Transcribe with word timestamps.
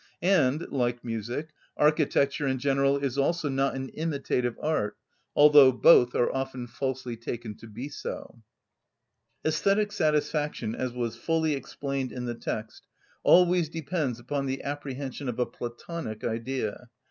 And, 0.23 0.67
like 0.71 1.05
music, 1.05 1.49
architecture 1.77 2.47
in 2.47 2.57
general 2.57 2.97
is 2.97 3.19
also 3.19 3.49
not 3.49 3.75
an 3.75 3.89
imitative 3.89 4.57
art, 4.59 4.97
although 5.35 5.71
both 5.71 6.15
are 6.15 6.33
often 6.35 6.65
falsely 6.65 7.15
taken 7.15 7.53
to 7.57 7.67
be 7.67 7.87
so. 7.87 8.41
Æsthetic 9.45 9.91
satisfaction, 9.93 10.73
as 10.73 10.91
was 10.91 11.15
fully 11.17 11.53
explained 11.53 12.11
in 12.11 12.25
the 12.25 12.33
text, 12.33 12.87
always 13.21 13.69
depends 13.69 14.19
upon 14.19 14.47
the 14.47 14.63
apprehension 14.63 15.29
of 15.29 15.37
a 15.37 15.45
(Platonic) 15.45 16.23
Idea. 16.23 16.89